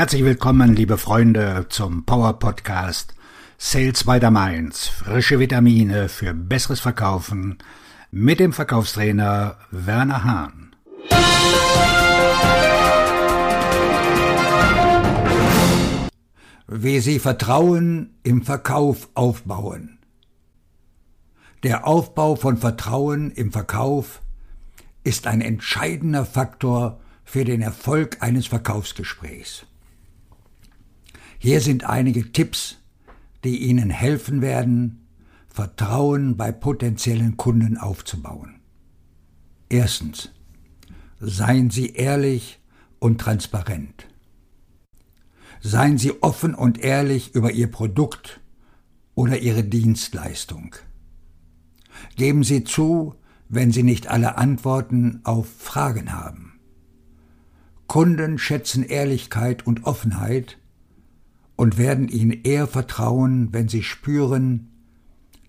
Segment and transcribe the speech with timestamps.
[0.00, 3.14] Herzlich willkommen, liebe Freunde, zum Power Podcast
[3.58, 4.86] Sales by the Mainz.
[4.86, 7.58] Frische Vitamine für besseres Verkaufen
[8.10, 10.74] mit dem Verkaufstrainer Werner Hahn.
[16.66, 19.98] Wie Sie Vertrauen im Verkauf aufbauen.
[21.62, 24.22] Der Aufbau von Vertrauen im Verkauf
[25.04, 29.66] ist ein entscheidender Faktor für den Erfolg eines Verkaufsgesprächs.
[31.42, 32.76] Hier sind einige Tipps,
[33.44, 35.06] die Ihnen helfen werden,
[35.48, 38.60] Vertrauen bei potenziellen Kunden aufzubauen.
[39.70, 40.32] Erstens.
[41.18, 42.60] Seien Sie ehrlich
[42.98, 44.06] und transparent.
[45.62, 48.40] Seien Sie offen und ehrlich über Ihr Produkt
[49.14, 50.76] oder Ihre Dienstleistung.
[52.16, 53.14] Geben Sie zu,
[53.48, 56.60] wenn Sie nicht alle Antworten auf Fragen haben.
[57.86, 60.58] Kunden schätzen Ehrlichkeit und Offenheit
[61.60, 64.70] und werden ihnen eher vertrauen, wenn sie spüren,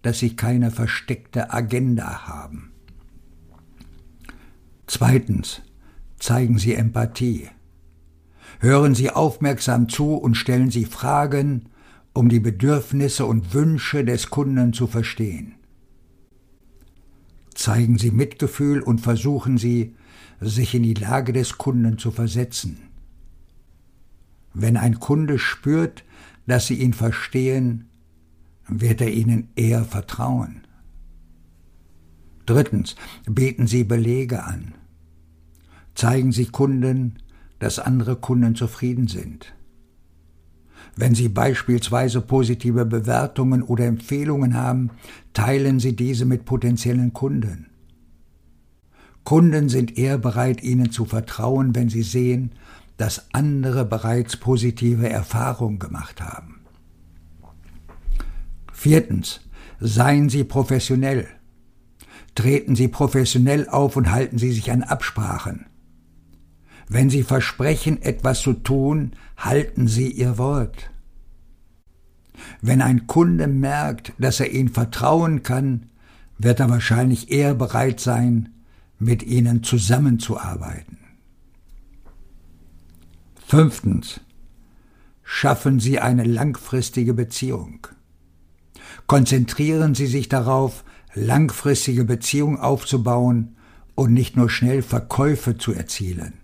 [0.00, 2.72] dass sie keine versteckte Agenda haben.
[4.86, 5.60] Zweitens,
[6.18, 7.50] zeigen Sie Empathie.
[8.58, 11.68] Hören Sie aufmerksam zu und stellen Sie Fragen,
[12.14, 15.56] um die Bedürfnisse und Wünsche des Kunden zu verstehen.
[17.54, 19.94] Zeigen Sie Mitgefühl und versuchen Sie,
[20.40, 22.88] sich in die Lage des Kunden zu versetzen.
[24.60, 26.04] Wenn ein Kunde spürt,
[26.48, 27.84] dass Sie ihn verstehen,
[28.66, 30.66] wird er Ihnen eher vertrauen.
[32.44, 34.74] Drittens, bieten Sie Belege an.
[35.94, 37.20] Zeigen Sie Kunden,
[37.60, 39.54] dass andere Kunden zufrieden sind.
[40.96, 44.90] Wenn Sie beispielsweise positive Bewertungen oder Empfehlungen haben,
[45.34, 47.66] teilen Sie diese mit potenziellen Kunden.
[49.22, 52.52] Kunden sind eher bereit, ihnen zu vertrauen, wenn sie sehen,
[52.98, 56.60] dass andere bereits positive Erfahrungen gemacht haben.
[58.72, 59.40] Viertens.
[59.80, 61.28] Seien Sie professionell.
[62.34, 65.66] Treten Sie professionell auf und halten Sie sich an Absprachen.
[66.88, 70.90] Wenn Sie versprechen, etwas zu tun, halten Sie Ihr Wort.
[72.60, 75.90] Wenn ein Kunde merkt, dass er Ihnen vertrauen kann,
[76.38, 78.50] wird er wahrscheinlich eher bereit sein,
[78.98, 80.97] mit ihnen zusammenzuarbeiten.
[83.48, 84.20] Fünftens.
[85.22, 87.86] Schaffen Sie eine langfristige Beziehung.
[89.06, 93.56] Konzentrieren Sie sich darauf, langfristige Beziehungen aufzubauen
[93.94, 96.34] und nicht nur schnell Verkäufe zu erzielen.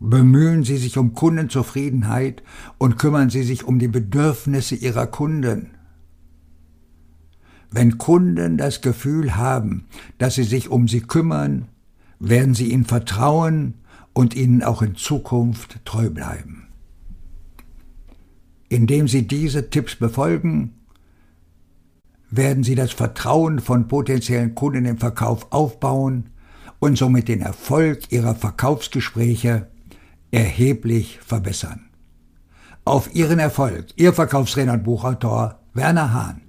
[0.00, 2.42] Bemühen Sie sich um Kundenzufriedenheit
[2.78, 5.72] und kümmern Sie sich um die Bedürfnisse Ihrer Kunden.
[7.70, 9.84] Wenn Kunden das Gefühl haben,
[10.16, 11.68] dass sie sich um sie kümmern,
[12.18, 13.74] werden sie ihnen vertrauen
[14.12, 16.68] und ihnen auch in Zukunft treu bleiben.
[18.68, 20.74] Indem sie diese Tipps befolgen,
[22.30, 26.30] werden sie das Vertrauen von potenziellen Kunden im Verkauf aufbauen
[26.78, 29.68] und somit den Erfolg ihrer Verkaufsgespräche
[30.30, 31.90] erheblich verbessern.
[32.84, 36.40] Auf Ihren Erfolg, Ihr Verkaufstrainer und Buchautor Werner Hahn.